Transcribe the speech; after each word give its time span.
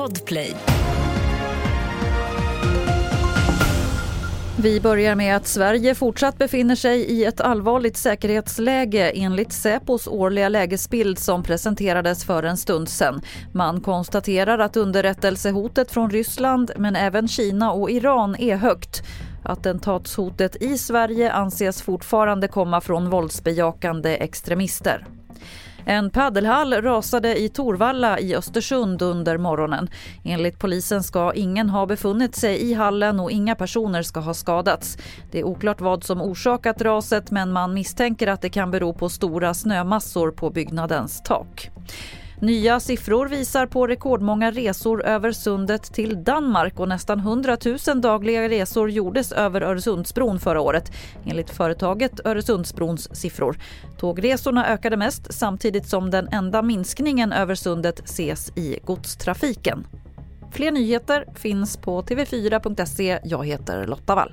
Podplay. 0.00 0.54
Vi 4.58 4.80
börjar 4.80 5.14
med 5.14 5.36
att 5.36 5.46
Sverige 5.46 5.94
fortsatt 5.94 6.38
befinner 6.38 6.74
sig 6.74 7.00
i 7.00 7.24
ett 7.24 7.40
allvarligt 7.40 7.96
säkerhetsläge 7.96 9.10
enligt 9.10 9.52
Säpos 9.52 10.08
årliga 10.08 10.48
lägesbild 10.48 11.18
som 11.18 11.42
presenterades 11.42 12.24
för 12.24 12.42
en 12.42 12.56
stund 12.56 12.88
sedan. 12.88 13.22
Man 13.52 13.80
konstaterar 13.80 14.58
att 14.58 14.76
underrättelsehotet 14.76 15.90
från 15.90 16.10
Ryssland 16.10 16.70
men 16.76 16.96
även 16.96 17.28
Kina 17.28 17.72
och 17.72 17.90
Iran 17.90 18.36
är 18.36 18.56
högt. 18.56 19.02
Attentatshotet 19.44 20.56
i 20.62 20.78
Sverige 20.78 21.32
anses 21.32 21.82
fortfarande 21.82 22.48
komma 22.48 22.80
från 22.80 23.10
våldsbejakande 23.10 24.16
extremister. 24.16 25.06
En 25.84 26.10
paddelhall 26.10 26.72
rasade 26.72 27.38
i 27.38 27.48
Torvalla 27.48 28.18
i 28.18 28.34
Östersund 28.34 29.02
under 29.02 29.38
morgonen. 29.38 29.90
Enligt 30.24 30.58
polisen 30.58 31.02
ska 31.02 31.32
ingen 31.34 31.70
ha 31.70 31.86
befunnit 31.86 32.36
sig 32.36 32.70
i 32.70 32.74
hallen 32.74 33.20
och 33.20 33.30
inga 33.30 33.54
personer 33.54 34.02
ska 34.02 34.20
ha 34.20 34.34
skadats. 34.34 34.98
Det 35.30 35.38
är 35.38 35.44
oklart 35.44 35.80
vad 35.80 36.04
som 36.04 36.22
orsakat 36.22 36.82
raset 36.82 37.30
men 37.30 37.52
man 37.52 37.74
misstänker 37.74 38.26
att 38.26 38.42
det 38.42 38.50
kan 38.50 38.70
bero 38.70 38.94
på 38.94 39.08
stora 39.08 39.54
snömassor 39.54 40.30
på 40.30 40.50
byggnadens 40.50 41.22
tak. 41.22 41.70
Nya 42.40 42.80
siffror 42.80 43.26
visar 43.26 43.66
på 43.66 43.86
rekordmånga 43.86 44.50
resor 44.50 45.04
över 45.04 45.32
sundet 45.32 45.82
till 45.82 46.24
Danmark 46.24 46.80
och 46.80 46.88
nästan 46.88 47.18
100 47.18 47.56
000 47.88 48.00
dagliga 48.00 48.48
resor 48.48 48.90
gjordes 48.90 49.32
över 49.32 49.60
Öresundsbron 49.60 50.38
förra 50.38 50.60
året 50.60 50.92
enligt 51.24 51.50
företaget 51.50 52.26
Öresundsbrons 52.26 53.16
siffror. 53.16 53.58
Tågresorna 53.98 54.66
ökade 54.66 54.96
mest 54.96 55.34
samtidigt 55.34 55.88
som 55.88 56.10
den 56.10 56.28
enda 56.28 56.62
minskningen 56.62 57.32
över 57.32 57.54
sundet 57.54 58.00
ses 58.04 58.52
i 58.56 58.78
godstrafiken. 58.84 59.86
Fler 60.52 60.70
nyheter 60.70 61.24
finns 61.34 61.76
på 61.76 62.02
tv4.se. 62.02 63.18
Jag 63.24 63.46
heter 63.46 63.86
Lotta 63.86 64.14
Wall. 64.14 64.32